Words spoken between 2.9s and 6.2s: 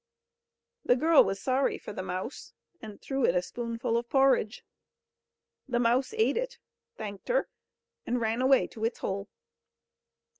threw it a spoonful of porridge. The mouse